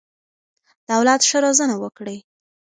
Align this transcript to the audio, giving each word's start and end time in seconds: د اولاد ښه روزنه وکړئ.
د 0.85 0.87
اولاد 0.97 1.21
ښه 1.29 1.37
روزنه 1.45 1.75
وکړئ. 1.83 2.17